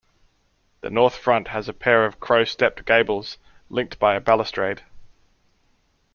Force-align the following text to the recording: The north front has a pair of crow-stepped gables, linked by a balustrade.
The 0.79 0.89
north 0.89 1.15
front 1.15 1.49
has 1.49 1.69
a 1.69 1.73
pair 1.75 2.07
of 2.07 2.19
crow-stepped 2.19 2.85
gables, 2.85 3.37
linked 3.69 3.99
by 3.99 4.15
a 4.15 4.19
balustrade. 4.19 4.81